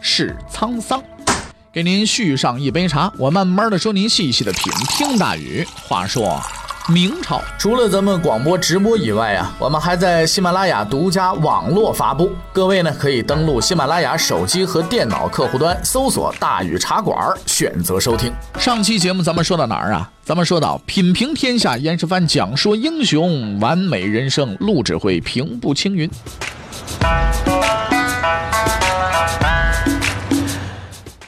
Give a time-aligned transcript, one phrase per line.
[0.00, 1.02] 是沧桑。
[1.72, 4.72] 给您续上一杯茶，我慢慢的说，您细细的品。
[4.88, 6.40] 听大宇话说。
[6.90, 12.32] 明朝除了咱们广播直播以外啊，我们还在喜马拉雅独家网络发布。
[12.50, 18.32] 各位呢，可以登录喜马拉雅手机和电脑客户端，搜索“大禹茶馆”，选择收听。
[18.58, 20.10] 上期节目咱们说到哪儿啊？
[20.24, 26.10] 咱们说到品评天下，严世蕃讲说英雄，完美人生，陆指挥平步青云。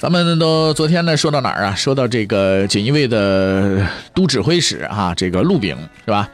[0.00, 1.74] 咱们都昨天呢说到哪儿啊？
[1.74, 6.26] 说到这个锦衣卫的都指挥使啊，这个陆炳是吧？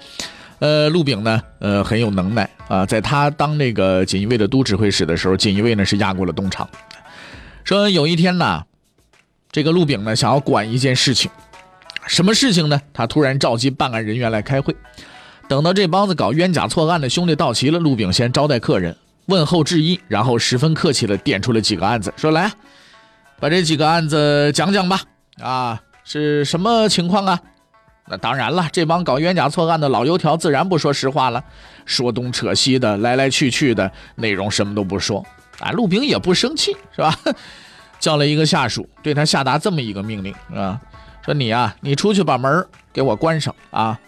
[0.61, 2.87] 呃，陆炳呢，呃，很有能耐啊。
[2.87, 6.69] 在他当那个锦衣卫的都指挥使的时候，锦衣卫呢是压过了东厂。
[7.65, 8.63] 说有一天呢，
[9.51, 11.29] 这个陆炳呢想要管一件事情，
[12.07, 12.81] 什么事情呢？
[12.95, 14.77] 他突然召集办案人员来开会。
[15.49, 18.97] 等到这帮子搞冤假错案的兄弟到齐了，陆炳先招待客人，
[19.27, 22.53] 问候致意，然后十分客气的点出了几个案子，说来。
[23.39, 25.01] 把这几个案子讲讲吧，
[25.41, 27.41] 啊，是什么情况啊？
[28.09, 31.43] 那当然了，这帮搞冤假错案的老油条自然不说实话了，
[31.85, 35.25] 说东扯西的，来来去去的内容什么都不说。
[35.59, 37.19] 啊，陆平也不生气，是吧？
[37.99, 40.81] 叫了一个下属，对他下达这么一个命令，啊，
[41.25, 43.99] 说你啊，你出去把门给我关上啊，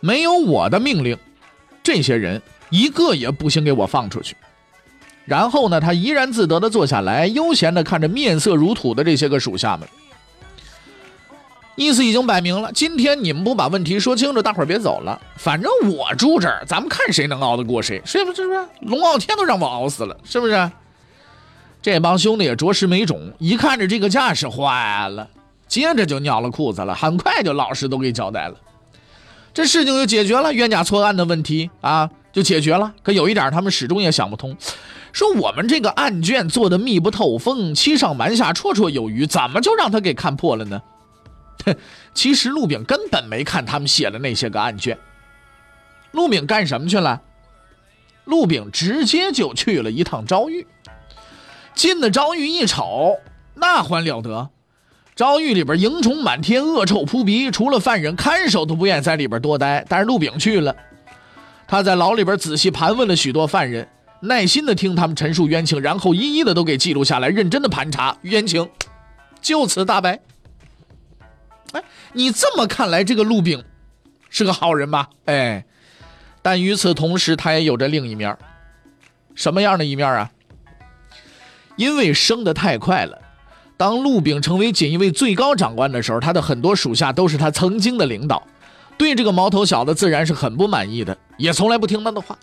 [0.00, 1.18] 没有我的命令，
[1.82, 4.36] 这些人一个也不行给我放出去。
[5.30, 9.88] 然后呢，他怡然自得地坐下来，悠闲地看着面色如土的这些个属下们，
[11.76, 15.20] 意思已经摆明了：今天你们不把问题说清楚，大伙儿别走了。
[15.36, 18.42] 反正我住这儿，咱们看谁能熬得过谁，是不是？
[18.80, 20.68] 龙傲天都让我熬死了，是不是？
[21.80, 25.28] 这帮兄弟也着实没种，一看着这个架势，坏了，
[25.68, 28.54] 接着就尿了裤子了，很快就老实都给交代了，
[29.54, 32.92] 这事情就解决了，冤假错案的问题啊，就解决了。
[33.04, 34.56] 可有一点，他们始终也想不通。
[35.12, 40.82] 说我们这个案卷做的密不透风，欺上瞒下，绰绰有余，怎么就让他给看破了呢？
[41.64, 41.74] 哼，
[42.14, 44.98] 其实陆炳根本没看他们写的那些个案卷。
[46.12, 47.20] 陆炳干什么去了？
[48.24, 50.66] 陆炳直接就去了一趟昭狱。
[51.74, 53.16] 进了昭狱一瞅，
[53.54, 54.50] 那还了得！
[55.16, 59.84] 昭狱里边蝇虫满天，恶臭扑鼻，除了犯人，看守都不愿意在里边多待。
[59.88, 60.74] 但是陆炳去了，
[61.66, 63.88] 他在牢里边仔细盘问了许多犯人。
[64.20, 68.68] 耐心的听他们陈述冤情，然后一一的都给记录下来，认真的盘查冤情，
[69.40, 70.20] 就此大白。
[71.72, 71.82] 哎，
[72.12, 73.64] 你这么看来，这个陆炳
[74.28, 75.08] 是个好人吧？
[75.24, 75.64] 哎，
[76.42, 78.36] 但与此同时，他也有着另一面。
[79.34, 80.30] 什么样的一面啊？
[81.76, 83.18] 因为升得太快了，
[83.78, 88.46] 当陆炳成为锦衣卫最高长官的时候，他的很多属下都是他曾经的领导，
[88.98, 92.38] 对这个毛头小子自然是很不满意的，也从来不听他的话。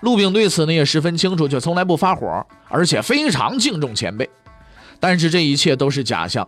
[0.00, 4.28] 陆炳对此呢也十分清楚，却从来不发火，而且非常敬重前辈。
[5.00, 6.46] 但是这一切都是假象。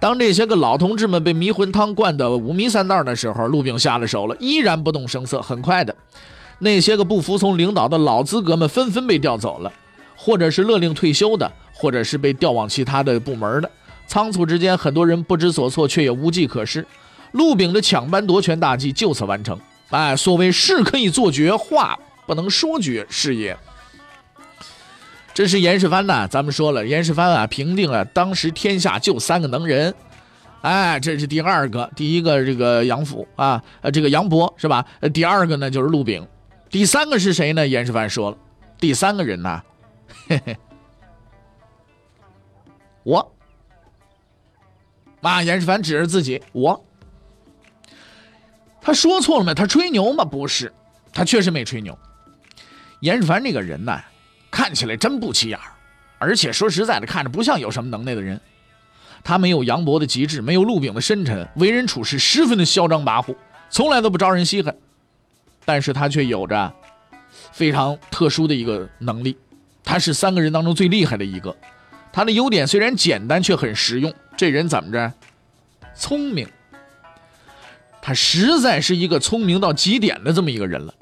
[0.00, 5.40] 当这些个老同志们被迷魂汤灌得五迷三道的时候，陆炳下了手了，依然不动声色。
[5.40, 5.94] 很快的，
[6.58, 9.72] 那些个不服从领导的老资格们纷纷被调走了，
[10.16, 13.70] 或者是勒令退休的，或者是被调往其他的部门的。
[14.06, 16.86] 仓促之间，很多人不知所措，却也无计可施。
[17.32, 19.58] 陆炳的抢班夺权大计就此完成。
[19.90, 21.98] 哎，所谓事可以做绝，话。
[22.26, 23.56] 不能说绝是也。
[25.32, 29.92] 这是严世蕃呐，咱们说了，严世蕃啊，平定了当时天下就三个能人，
[30.62, 34.86] 哎，这是第二个，第一个这个杨府啊，呃，这个杨博是吧？
[35.12, 36.24] 第二个呢就是陆炳，
[36.70, 37.66] 第三个是谁呢？
[37.66, 38.36] 严世蕃说了，
[38.78, 39.60] 第三个人呢，
[40.28, 40.56] 嘿嘿，
[43.02, 43.32] 我。
[45.20, 46.84] 啊，严世蕃指着自己，我。
[48.80, 49.52] 他说错了吗？
[49.52, 50.24] 他吹牛吗？
[50.24, 50.72] 不是，
[51.12, 51.98] 他确实没吹牛。
[53.04, 54.00] 严世蕃这个人呢，
[54.50, 55.58] 看起来真不起眼，
[56.18, 58.40] 而且说实在的，看着不像有什么能耐的人。
[59.22, 63.36] 他没有杨博的机智，没有陆炳的深沉，为人处事十分的嚣张跋扈，
[63.68, 64.74] 从来都不招人稀罕。
[65.66, 66.72] 但是他却有着
[67.52, 69.36] 非常特殊的一个能力，
[69.84, 71.54] 他是三个人当中最厉害的一个。
[72.10, 74.10] 他的优点虽然简单，却很实用。
[74.34, 75.12] 这人怎么着？
[75.94, 76.48] 聪明。
[78.00, 80.94] 他实在是一个聪明到极点的这么一个人了。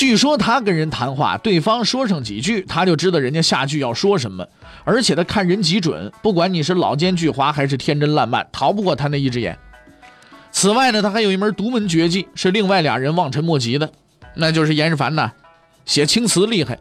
[0.00, 4.48] 据说他跟人谈话，对方说上几句，他就知道人家下句要说什么，
[4.82, 9.58] 而且他看人极准，不管你是老奸巨猾还是天真烂漫，逃不过他那一只眼。
[10.50, 13.92] 此外呢，他还有一门独门绝技，是另外俩人望尘莫及的，
[14.36, 15.32] 那就是严世蕃呐，
[15.84, 16.78] 写青词厉害。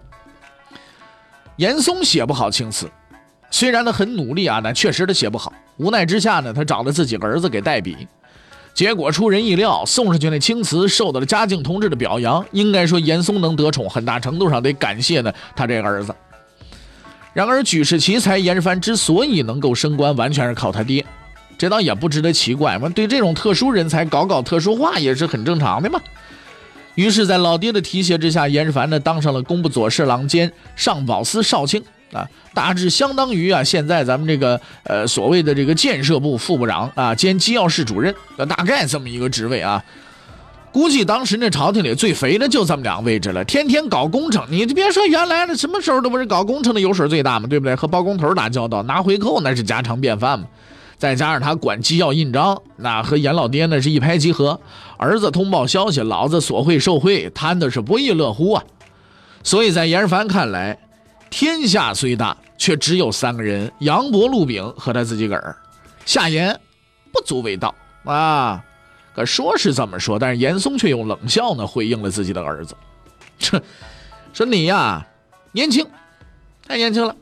[1.57, 2.89] 严嵩写不好青词，
[3.51, 5.51] 虽然他很努力啊，但确实他写不好。
[5.75, 8.07] 无奈之下呢，他找了自己儿子给代笔。
[8.74, 12.45] 结果出人意料，送上去那青瓷受到了嘉靖同志的表扬。
[12.51, 16.16] 应该说，严嵩能得宠，很大程度上得感谢呢他这个儿子。
[17.33, 21.06] 然而，举世奇才严世蕃之所以能够升官，完全是靠他爹，
[21.57, 22.88] 这倒也不值得奇怪嘛。
[22.89, 26.00] 对这种特殊人才搞搞特殊化也是很正常的嘛。
[26.95, 31.83] 于是，在老爹的提携之下，严世蕃呢当上了工部左侍郎兼上保司少卿。
[32.11, 39.83] 啊，大致相当于啊，现在咱们这个呃所谓的这个建设部副部长啊，兼机要室主任，大概这么一个职位啊。
[40.71, 44.45] 估计当时那朝廷里最肥的就这么两个位置了，天天搞工程。
[44.51, 47.73] 你别说原来的什么时候都不是搞工程的油水最大嘛，对不对？
[47.73, 50.45] 和包工头打交道，拿回扣那是家常便饭嘛。
[50.97, 54.59] 再加上他管机要印章，那和严老爹那是一拍即合。
[54.97, 58.63] 儿子通报消息，老子索贿受贿，贪的是不亦乐乎啊。
[59.44, 60.77] 所以在严世蕃看来。
[61.29, 65.55] 天下虽大，却只有三个人：杨博、陆炳和他自己个儿。
[66.05, 66.59] 夏言
[67.11, 67.73] 不足为道
[68.03, 68.63] 啊！
[69.13, 72.75] 可说是这么说，但是严嵩却用冷笑呢回应了自己的儿子
[73.37, 73.61] ：“这
[74.33, 75.05] 说你呀，
[75.51, 75.85] 年轻，
[76.65, 77.15] 太年轻了。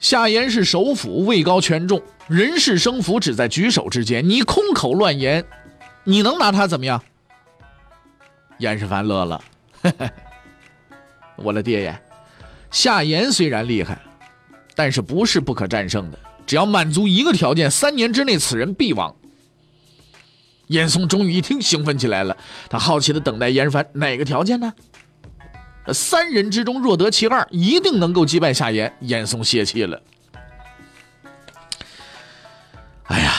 [0.00, 4.28] 夏言是首辅，位高权重，人事生福只在举手之间。
[4.28, 5.44] 你空口乱言，
[6.04, 7.00] 你能拿他怎么样？”
[8.58, 9.40] 严世蕃乐了
[9.82, 10.10] ：“嘿 嘿
[11.36, 11.96] 我的爹爷。”
[12.70, 14.00] 夏言虽然厉害，
[14.74, 16.18] 但是不是不可战胜的。
[16.46, 19.14] 只要满足一个条件，三年之内此人必亡。
[20.68, 22.36] 严嵩终于一听，兴奋起来了。
[22.68, 24.72] 他好奇的等待严凡哪个条件呢？
[25.92, 28.94] 三人之中若得其二，一定能够击败夏言。
[29.00, 30.00] 严嵩泄气了。
[33.04, 33.32] 哎呀，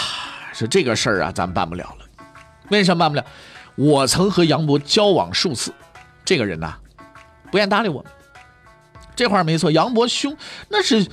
[0.53, 2.05] 说这个事儿啊，咱办不了了。
[2.69, 3.25] 为什么办不了？
[3.75, 5.71] 我曾和杨博交往数次，
[6.25, 6.75] 这个人呐，
[7.51, 8.11] 不愿搭理我们。
[9.19, 10.33] 这话没错，杨博胸
[10.69, 11.05] 那是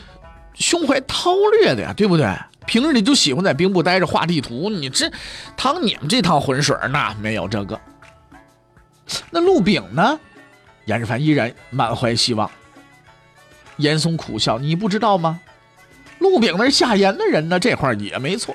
[0.55, 2.25] 胸怀韬略的呀，对不对？
[2.65, 4.71] 平日里就喜欢在兵部待着画地图。
[4.71, 5.11] 你这
[5.57, 7.81] 趟你们这趟浑水，那没有这个。
[9.29, 10.17] 那陆炳呢？
[10.85, 12.49] 严世蕃依然满怀希望。
[13.79, 15.41] 严嵩苦笑：“你不知道吗？
[16.21, 18.55] 陆炳那是夏言的人呢。”这话也没错。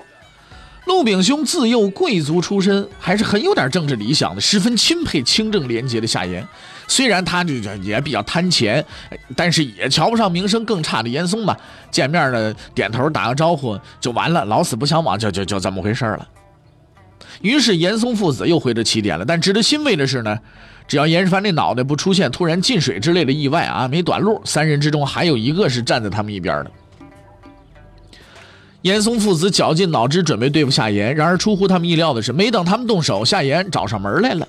[0.86, 6.48] 陆炳兄自幼贵族出身，还是很有点政治理想的，十分钦佩清正廉洁的夏言。
[6.92, 8.86] 虽然他这也比较贪钱，
[9.34, 11.58] 但是也瞧不上名声更差的严嵩吧。
[11.90, 16.28] 见面呢，点头打个招呼就完了，老死不相往，就就就这么回事了。
[17.40, 19.24] 于是严嵩父子又回到起点了。
[19.24, 20.38] 但值得欣慰的是呢，
[20.86, 26.72] 只要严世蕃那脑袋不出现突然进水之类的意外啊，没短路，三人之中还有一个是站在他们一边的。
[28.82, 34.46] 严嵩父子绞尽脑汁准备对付夏言，然而出乎他们意料的是，没等他们动手，夏言找上门来了。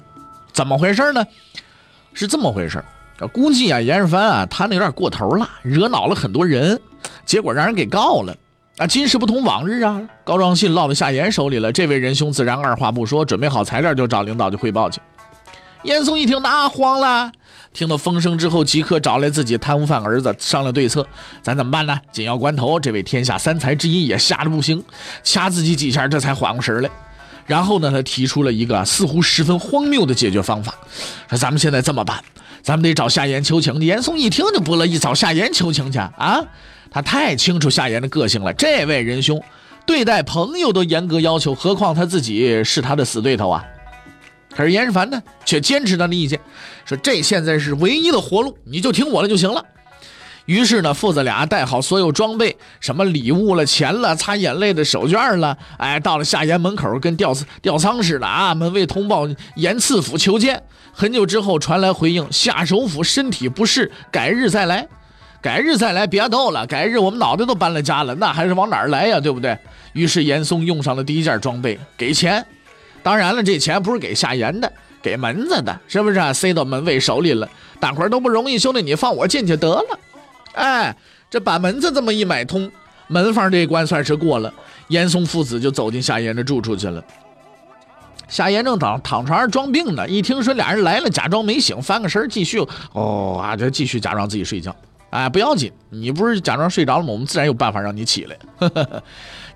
[0.53, 1.25] 怎么回事呢？
[2.14, 2.82] 是这么回事
[3.32, 6.81] 估计啊，严世蕃啊，他那有点过头了，惹恼了很多人，
[7.25, 8.37] 结果让人给告了。
[8.79, 11.70] 啊，今时不同往日啊，告状信落到夏言手里了。
[11.70, 15.00] 这位仁兄自然二话不说，准备好材料就找领导去汇报去。
[15.85, 17.31] 严嵩一听，那慌了，
[17.73, 21.06] 听到风声之后，即刻找来自己贪污犯儿子商量对策。
[21.43, 22.00] 咱怎么办呢？
[22.11, 24.82] 紧要关头，这位天下三才之一也吓得不行，
[25.23, 26.91] 掐自己几下，这才缓过神来。
[27.46, 30.75] 然后呢，他提出了一个似乎十分荒谬的解决方法，
[31.29, 32.22] 说：“咱们现在这么办，
[32.63, 36.41] 咱们得找夏言求情。”严嵩一听就不乐意，找夏言求情去啊！
[36.91, 39.43] 他太清楚夏言的个性了，这位仁兄
[39.87, 43.65] 对待朋友都严格要求，何况他自己是他的死对头啊！
[44.55, 46.39] 可是严世蕃呢，却坚持他的意见，
[46.84, 49.65] 说：“这现在是唯一的活路，你就听我的就行了。”
[50.46, 58.55] 于是呢，父子俩带好所有装备，什么礼物了、钱了、擦眼泪的手绢了，哎，到了夏言门口，跟吊吊丧似的啊！
[58.55, 60.63] 门卫通报严赐府求见。
[60.93, 64.87] 很久之后传来回应：夏首府身体不适，改日再来。
[65.41, 69.19] 改日再来，别逗了，改日我们脑袋都搬了家了，那还是往哪儿来呀？
[69.19, 69.56] 对不对？
[69.93, 72.44] 于是严嵩用上了第一件装备，给钱。
[73.03, 74.72] 当然了，这钱不是给夏言的，
[75.03, 76.34] 给门子的，是不是？
[76.34, 77.49] 塞到门卫手里了。
[77.81, 79.99] 大伙都不容易，兄弟，你放我进去得了。
[80.53, 80.94] 哎，
[81.31, 82.71] 这把门子这么一买通，
[83.09, 84.53] 门房这一关算是过了。
[84.89, 87.03] 严嵩父子就走进夏言的住处去了。
[88.29, 92.59] 夏言正躺躺床上装病呢，一听说俩人来了，假装没醒，翻个身继续
[92.93, 94.75] 哦啊，就继续假装自己睡觉。
[95.11, 97.13] 哎，不要紧，你不是假装睡着了吗？
[97.13, 98.37] 我们自然有办法让你起来。
[98.59, 99.03] 呵 呵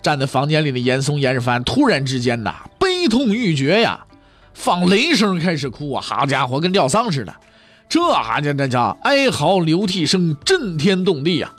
[0.03, 4.05] 站在房间里的严嵩、严世蕃突然之间呐，悲痛欲绝呀，
[4.53, 6.03] 放雷声开始哭啊！
[6.03, 7.35] 好家伙，跟吊丧似的。
[7.88, 11.52] 这哈家那叫哀嚎流涕声，震天动地呀！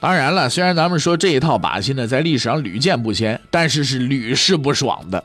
[0.00, 5.22] 当然了，虽然咱们说这一套把戏呢，在历史上屡见不鲜，但是是屡试不爽的。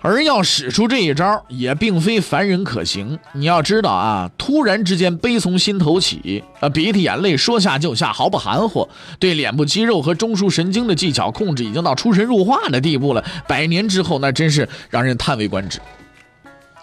[0.00, 3.18] 而要使出这一招，也并非凡人可行。
[3.32, 8.88] 你要知道啊，突然之间悲从心头起，啊，鼻涕眼泪说下就下，毫不含糊，
[9.18, 13.24] 对脸部肌肉和中枢神经的技巧控制已经到出神入化的地步了。
[13.48, 15.80] 百年之后，那真是让人叹为观止。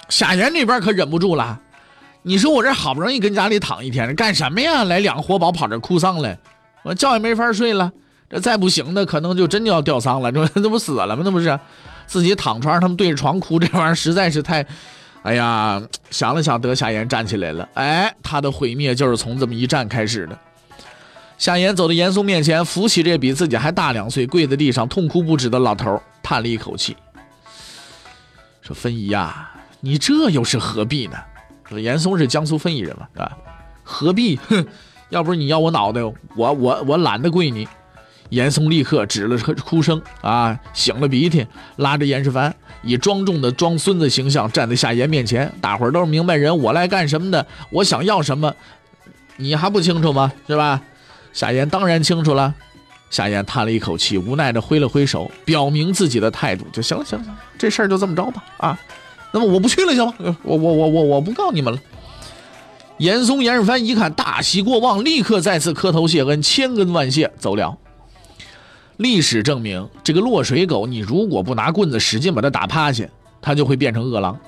[0.10, 1.60] 夏言那边可忍不住了，
[2.27, 4.84] 你说我这好不容易跟家里躺一天，干什么呀？
[4.86, 6.36] 来两个活宝跑这哭丧来，
[6.84, 7.91] 我觉也没法睡了。
[8.27, 10.32] 这再不行的，可能就真就要吊丧了。
[10.32, 11.22] 这这 不死了吗？
[11.24, 11.58] 那不是。
[12.08, 14.65] 自己躺床上，他们对着床哭，这玩意儿实在是太……
[15.22, 15.79] 哎呀，
[16.10, 17.70] 想了想，得夏言站起来了。
[17.75, 20.38] 哎，他的毁灭就是从这么一站开始的。
[21.38, 26.98] 夏言走到严嵩面前，扶起这比自己还大两岁、跪在地上痛哭不止的老头，叹了一口气，
[28.62, 31.17] 说：“芬姨呀，你这又是何必呢？”
[31.69, 33.38] 说严嵩是江苏分宜人嘛，对吧，
[33.84, 34.36] 何必？
[34.48, 34.65] 哼，
[35.10, 36.01] 要不是你要我脑袋，
[36.36, 37.67] 我我我懒得跪你。
[38.29, 41.45] 严嵩立刻止了哭声啊，擤了鼻涕，
[41.75, 45.51] 拉着严世蕃以庄重的装孙子形象站在夏言面前。
[45.62, 47.45] 大伙儿都是明白人，我来干什么的？
[47.69, 48.53] 我想要什么？
[49.38, 50.31] 你还不清楚吗？
[50.48, 50.81] 是吧？
[51.34, 52.53] 夏言当然清楚了。
[53.12, 56.81] 夏言叹了一口气，无奈的挥了挥手，表明自己的态度就。
[56.81, 58.43] 行了行了，这事儿就这么着吧。
[58.57, 58.79] 啊，
[59.35, 60.37] 那么我不去了，行吗？
[60.43, 61.77] 我我我我我不告你们了。
[62.99, 67.77] 严嵩、严世蕃一看大喜过望，立刻再次磕头谢恩，千恩万谢，走了。
[68.95, 73.09] 历史证明，这个落水狗，你如果不拿棍子使劲把它打趴下，
[73.41, 74.39] 它就会变成饿狼。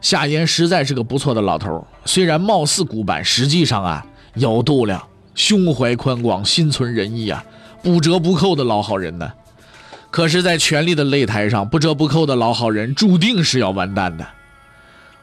[0.00, 7.44] 夏言实在是个不错的老头，虽然貌似古板，实际上啊有度量，胸怀宽广，心存仁义啊，
[7.82, 9.30] 不折不扣的老好人呢。
[10.14, 14.24] 可是，在权力的擂台上，不折不扣的老好人注定是要完蛋的。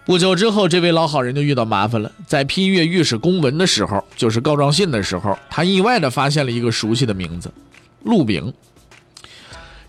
[0.04, 2.12] 不久之后，这位老好人就遇到麻烦了。
[2.28, 7.50] 在批阅御史公文的时候，就是告状信的时候，他意外的发现了一个熟悉的名字。
[8.04, 8.54] 陆炳，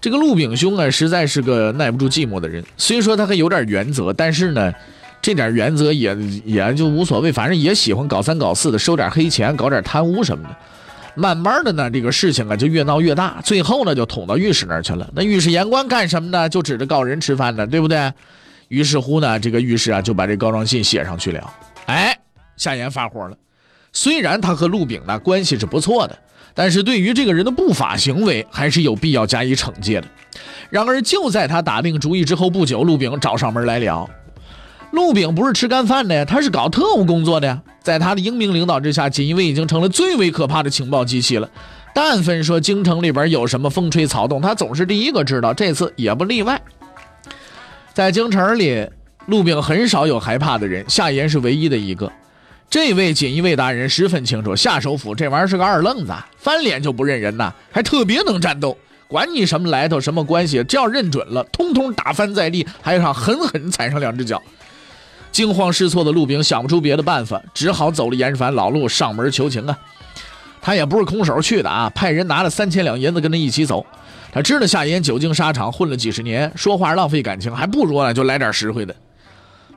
[0.00, 2.64] 这个陆炳兄啊，实在是个耐不住寂寞的人。
[2.76, 4.72] 虽说他还有点原则，但是呢，
[5.20, 10.56] 这点原则也也就无所谓，反正也喜欢搞三搞四的，收点黑钱，搞点贪污什么的。
[11.14, 15.08] 慢慢的呢，这个事情啊就越闹越大，最后呢就捅到御史那儿去了。
[15.14, 16.48] 那御史言官干什么呢？
[16.48, 18.12] 就指着告人吃饭的，对不对？
[18.68, 21.52] 于是乎呢，这个御史啊就把这告状信写上去了。
[21.86, 22.18] 哎，
[22.56, 23.36] 夏言发火了。
[23.92, 26.18] 虽然他和陆炳呢关系是不错的。
[26.54, 30.06] 但是对于这个人的不法行为，还是有必要加以惩戒的。
[30.68, 34.06] 然而，就在他打定主意之后不久，陆炳找上门来了。
[34.92, 37.60] 陆炳不是吃干饭的呀，他是搞特务工作的呀。
[37.82, 41.50] 在他的英明领导之下，锦衣卫已经成了最为可怕的情报机器了。
[41.94, 45.52] 但凡说京城里边有什么风吹草动，他总是第一个知道。
[45.52, 46.60] 这次也不例外。
[47.92, 48.86] 在京城里，
[49.26, 52.10] 陆炳很少有害怕的人，夏言是唯一的一个。
[52.70, 58.76] 这位锦衣卫大人十分清楚，夏首府这玩意儿是个二愣子，翻脸就不认人呐，还特别能战斗。
[59.08, 64.40] 管你什么来头、什么关系，只要认准了，通通打翻在地，还要狠狠踩上两只脚。
[65.32, 69.76] 惊慌失措的陆炳想不出别的办法，只好走了严世蕃老路，上门求情啊。
[70.60, 73.84] 他也不是空手去的啊，派人拿了三千两银子跟他一起走。
[74.30, 78.94] 他知道夏言久经沙场，混了几十年，说话浪费感情，还不如啊就来点实惠的。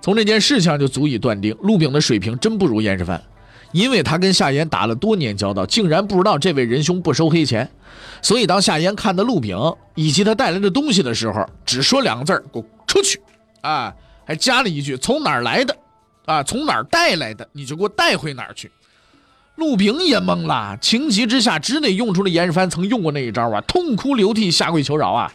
[0.01, 3.19] 从这件事情就足以断定，陆炳的水平真不如严世蕃，
[3.71, 7.67] 因为他跟夏言打了多年交道，竟然不知道这位仁兄不收黑钱。
[8.21, 9.57] 所以当夏言看到陆炳
[9.95, 13.19] 以及他带来的东西的时候，只说两个字给我出去！”
[13.61, 13.91] 啊，
[14.25, 15.77] 还加了一句：“从哪儿来的？
[16.25, 17.47] 啊，从哪儿带来的？
[17.53, 18.71] 你就给我带回哪儿去。”
[19.55, 25.31] 陆炳也懵了，情急之下只得用出了严世蕃曾用过那一招啊，痛哭流涕，下跪求饶啊。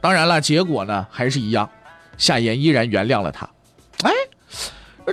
[0.00, 1.70] 当然了，结果呢还是一样，
[2.18, 3.48] 夏言依然原谅了他。
[4.02, 4.12] 哎，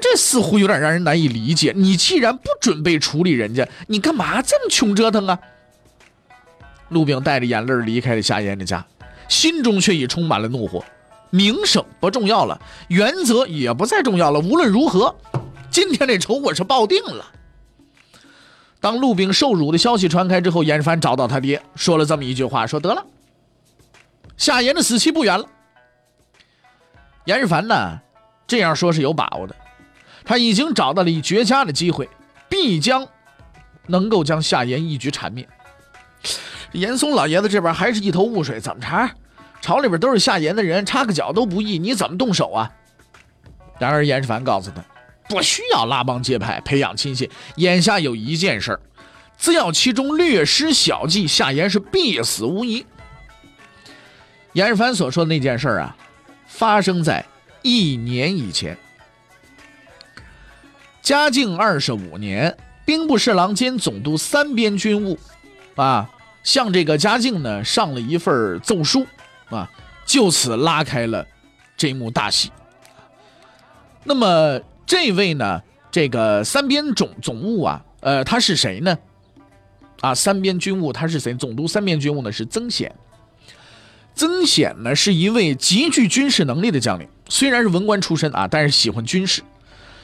[0.01, 1.71] 这似乎有点让人难以理解。
[1.73, 5.39] 你既然不准备处理人家，你干嘛这么穷折腾啊？
[6.89, 8.85] 陆炳带着眼泪离开了夏言的家，
[9.29, 10.83] 心中却已充满了怒火。
[11.29, 14.39] 名声不重要了，原则也不再重要了。
[14.39, 15.15] 无论如何，
[15.69, 17.25] 今天这仇我是报定了。
[18.79, 23.05] 当陆炳受辱的消息传开之后，严世蕃找到他爹，说了这么一句话：说得了，
[24.37, 25.45] 夏言的死期不远了。
[27.25, 27.99] 严世蕃呢？
[28.45, 29.55] 这样说是有把握的，
[30.23, 32.07] 他已经找到了一绝佳的机会，
[32.47, 33.05] 必将
[33.87, 35.45] 能够将夏言一举铲灭。
[36.71, 39.13] 严嵩老爷子这边还是一头雾水，怎么查？
[39.61, 42.71] 朝里边都是夏言的人，插个脚都不易，你怎么动手啊？
[43.79, 44.83] 然而严世蕃告诉他，
[45.27, 48.79] 不需要拉帮结派，培养亲信，眼下有一件事儿
[49.37, 52.85] 只要其中略施小计，夏言是必死无疑。
[54.53, 55.95] 严世蕃所说的那件事啊，
[56.47, 57.25] 发生在。
[57.63, 58.77] 一年以前，
[61.01, 65.19] 嘉靖二十五年，兵部侍郎兼总督三边军务，
[65.75, 66.09] 啊，
[66.43, 69.05] 向这个嘉靖呢上了一份奏书，
[69.49, 69.69] 啊，
[70.05, 71.25] 就此拉开了
[71.75, 72.51] 这幕大戏。
[74.03, 75.61] 那么这位呢，
[75.91, 78.97] 这个三边总总务啊，呃，他是谁呢？
[80.01, 81.33] 啊，三边军务他是谁？
[81.33, 82.93] 总督三边军务呢是曾显。
[84.15, 89.41] 曾显呢是一位极具军事能力的将领，虽然是文官出身啊，但是喜欢军事。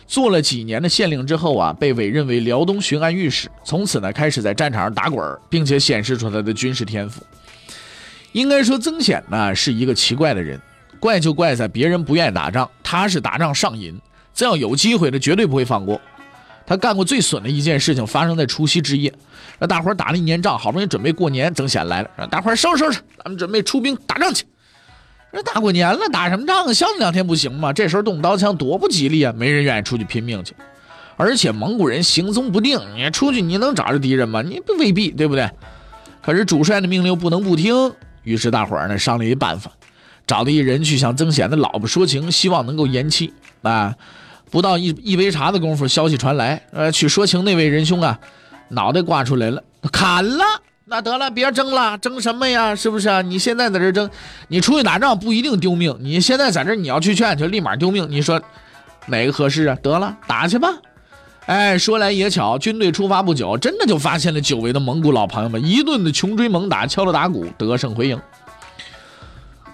[0.05, 7.23] 做了几年的县令之后啊，被委任为辽东巡按御史，从此呢开始在战场上打滚并且显示出他的军事天赋。
[8.33, 10.59] 应该说，曾显呢是一个奇怪的人，
[10.99, 13.99] 怪就怪在别人不愿意打仗，他是打仗上瘾，
[14.33, 15.99] 只要有机会，他绝对不会放过。
[16.65, 19.13] 他干过最损的一件事情，发生在除夕之夜。
[19.59, 24.45] 让大伙打了一年仗，好不容易准备过年，曾显来了，让大伙收拾收拾，咱们准备出兵打仗去。
[25.31, 26.73] 这大过年了，打什么仗啊？
[26.73, 27.73] 消停两天不行吗？
[27.73, 29.33] 这时候动刀枪多不吉利啊！
[29.35, 30.55] 没人愿意出去拼命去，
[31.17, 34.41] 而且蒙古人行踪不定，你出去你能找着敌人吗？
[34.41, 35.49] 你不未必，对不对？
[36.21, 39.71] 可是主帅的命令不能不听，于是大伙儿呢商量一办法，
[40.25, 43.95] 找了一人去向曾显的老婆说情，希望能够延期啊。
[44.51, 48.19] 不到一一杯茶的功夫，消息传来，呃，去说情那位仁兄啊，
[48.69, 50.43] 脑袋挂出来了，砍了。
[50.85, 52.75] 那得了，别争了，争什么呀？
[52.75, 53.21] 是不是啊？
[53.21, 54.07] 你现在在这争，
[54.49, 58.05] 你出去打仗不一定丢命，你现在在这你要去劝，就立马丢命。
[58.11, 58.39] 你说
[59.07, 59.75] 哪个合适啊？
[59.81, 60.69] 得了，打去吧。
[61.45, 68.19] 哎，说来也巧，军队出发不久，真的就发现了久违的蒙古老朋友们，一顿的穷追猛打，敲锣打鼓，得胜回营。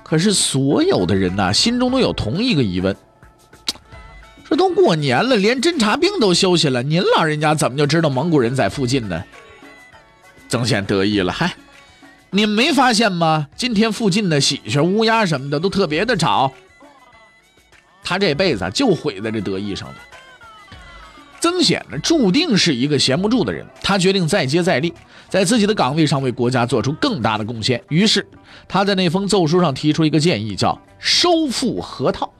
[0.04, 2.96] 可是所有的人呐，心中都有同一个疑问：
[4.50, 9.24] 这都过年了，连侦察兵都休息了，您老人家怎么就知道蒙古人在附近呢？
[10.48, 11.54] 曾宪得意了，嗨，
[12.32, 13.48] 你们没发现吗？
[13.56, 16.52] 今天附近的喜鹊、乌鸦什么的都特别的吵。
[18.04, 19.96] 他这辈子就毁在这得意上了。
[21.40, 23.66] 曾显呢，注定是一个闲不住的人。
[23.82, 24.94] 他决定再接再厉，
[25.28, 27.82] 在自己的岗位上为国家做出更大的贡献。
[27.90, 28.28] 于是，
[28.68, 32.32] 他在那封奏书上提出一个建议，叫收复河套。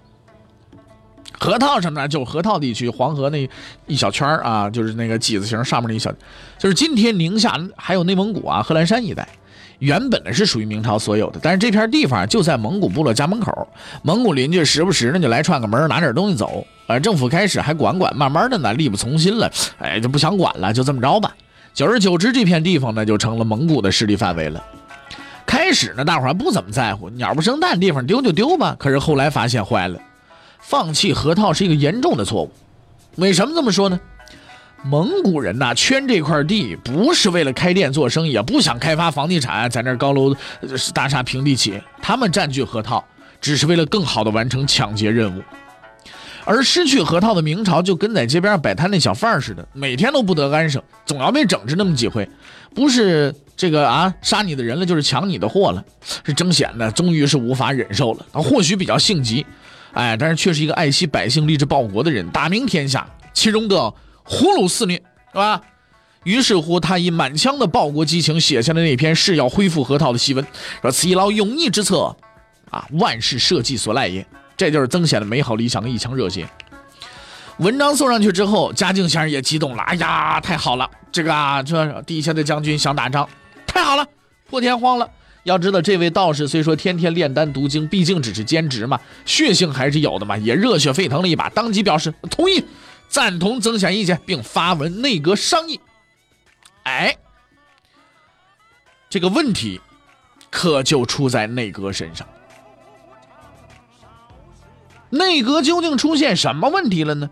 [1.42, 2.08] 河套什么呢？
[2.08, 3.50] 就是河套地区，黄河那
[3.88, 6.12] 一小圈啊，就是那个几字形上面那一小，
[6.58, 9.26] 就是今天宁夏还有内蒙古啊、贺兰山一带，
[9.80, 13.68] 原本呢是属于明朝所有的，但是这片地方就在蒙古部落家门口，
[14.04, 16.66] 蒙古邻居时不时呢就来串个门，拿点东西走。
[16.88, 21.34] 呃，政府开始还管管，慢慢的呢力不从心了，哎，就不想管了，就这么着吧。
[21.74, 24.64] 久而久之，这片地方呢就成了蒙古的势力范围了。
[25.46, 28.76] 开始呢，大伙还不怎么在乎，鸟不生蛋，地方丢就丢吧。
[28.78, 30.00] 可是后来发现坏了。
[30.60, 32.52] 放弃河套是一个严重的错误，
[33.16, 34.00] 为什么这么说呢？
[34.84, 40.36] 蒙古人呐，圈这块地不是为了开店做生意，也不想开发房地产，在那高楼
[40.94, 41.82] 大厦平地起。
[42.02, 43.04] 他们占据河套，
[43.42, 45.44] 只是为了更好的完成抢劫任务。
[46.46, 52.28] 而失去河套的明朝，就跟在街边上摆摊那小贩似的，每天都不得安生，总要被整治那么几回。
[52.74, 55.84] 不是这个啊，杀你的人了，就是抢你的货了。
[56.24, 58.26] 是争显的，终于是无法忍受了。
[58.32, 59.46] 他或许比较性急。
[59.92, 63.94] 哎，但是却是一个爱惜百姓、立志报国的人，大明天下，其中的
[64.30, 64.96] 胡虏肆虐，
[65.32, 65.60] 是吧？
[66.24, 70.46] 于是乎，他以满腔的报国激情写下了那篇誓要恢复河套的檄文，
[70.84, 72.16] 说：“此一劳永逸之策，
[72.70, 74.24] 啊，万事社稷所赖也。”
[74.56, 76.48] 这就是曾显的美好理想的一腔热血。
[77.58, 83.28] 文章送上去之后，嘉靖先生也激动了，哎呀，太好了，这个啊，这地下的将军想打仗，
[83.66, 84.06] 太好了，
[84.50, 85.10] 破天荒了。
[85.44, 92.64] 要知道，这位道士虽说天天炼丹读经，毕竟只是兼职嘛，血性还是有的嘛，也热血沸腾了一把，当即表示同意，
[93.10, 95.82] 赞同曾显意见，并发文内阁商议。
[96.84, 97.18] 哎，
[99.10, 99.82] 这个问题
[100.50, 102.26] 可就出在内阁身上。
[105.10, 107.30] 内阁究竟出现什么问题了呢？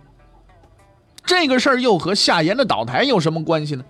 [1.24, 3.86] 这个事儿又和夏言的倒台有什么关系呢？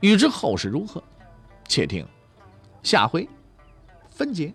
[0.00, 1.02] 欲知后事如何？
[1.66, 2.06] 且听
[2.82, 3.28] 下回
[4.10, 4.54] 分解。